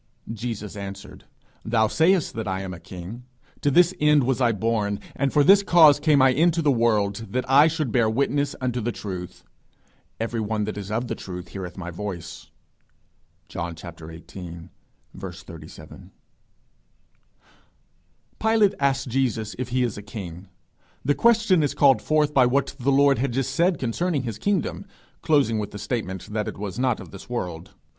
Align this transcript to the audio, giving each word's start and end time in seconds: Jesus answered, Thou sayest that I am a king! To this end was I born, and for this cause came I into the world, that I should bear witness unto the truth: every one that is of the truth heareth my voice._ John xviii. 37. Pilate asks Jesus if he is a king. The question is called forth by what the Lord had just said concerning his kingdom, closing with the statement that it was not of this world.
Jesus 0.33 0.75
answered, 0.75 1.25
Thou 1.63 1.85
sayest 1.85 2.33
that 2.33 2.47
I 2.47 2.61
am 2.61 2.73
a 2.73 2.79
king! 2.79 3.25
To 3.61 3.69
this 3.69 3.93
end 3.99 4.23
was 4.23 4.41
I 4.41 4.51
born, 4.51 4.99
and 5.15 5.31
for 5.31 5.43
this 5.43 5.61
cause 5.61 5.99
came 5.99 6.23
I 6.23 6.29
into 6.29 6.63
the 6.63 6.71
world, 6.71 7.27
that 7.29 7.47
I 7.47 7.67
should 7.67 7.91
bear 7.91 8.09
witness 8.09 8.55
unto 8.59 8.81
the 8.81 8.91
truth: 8.91 9.43
every 10.19 10.39
one 10.39 10.63
that 10.63 10.75
is 10.75 10.89
of 10.89 11.07
the 11.07 11.13
truth 11.13 11.49
heareth 11.49 11.77
my 11.77 11.91
voice._ 11.91 12.49
John 13.47 13.77
xviii. 13.77 14.23
37. 15.13 16.11
Pilate 18.39 18.73
asks 18.79 19.05
Jesus 19.05 19.55
if 19.59 19.69
he 19.69 19.83
is 19.83 19.99
a 19.99 20.01
king. 20.01 20.47
The 21.05 21.13
question 21.13 21.61
is 21.61 21.75
called 21.75 22.01
forth 22.01 22.33
by 22.33 22.47
what 22.47 22.73
the 22.79 22.91
Lord 22.91 23.19
had 23.19 23.33
just 23.33 23.53
said 23.53 23.77
concerning 23.77 24.23
his 24.23 24.39
kingdom, 24.39 24.87
closing 25.21 25.59
with 25.59 25.69
the 25.69 25.77
statement 25.77 26.25
that 26.33 26.47
it 26.47 26.57
was 26.57 26.79
not 26.79 26.99
of 26.99 27.11
this 27.11 27.29
world. 27.29 27.75